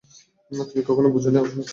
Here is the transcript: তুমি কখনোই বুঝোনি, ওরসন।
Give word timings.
তুমি 0.61 0.81
কখনোই 0.83 1.11
বুঝোনি, 1.11 1.37
ওরসন। 1.39 1.61